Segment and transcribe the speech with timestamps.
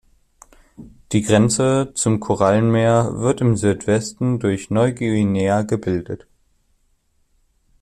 [1.11, 6.25] Die Grenze zum Korallenmeer wird im Südwesten durch Neuguinea gebildet.